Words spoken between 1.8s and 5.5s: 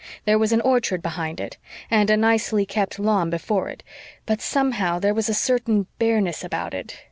and a nicely kept lawn before it, but, somehow, there was a